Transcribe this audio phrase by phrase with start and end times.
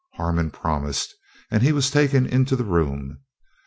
[0.15, 1.13] Harmon promised,
[1.51, 3.19] and he was taken into the room.